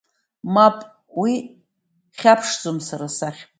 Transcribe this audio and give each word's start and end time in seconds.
Мап 0.53 0.77
уи 1.19 1.33
хьаԥшӡом 2.19 2.77
сара 2.87 3.07
сахь… 3.17 3.41